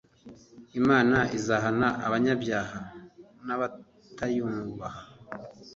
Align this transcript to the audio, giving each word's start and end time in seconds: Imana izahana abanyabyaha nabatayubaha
Imana 0.79 1.17
izahana 1.37 1.87
abanyabyaha 2.07 2.79
nabatayubaha 3.45 5.03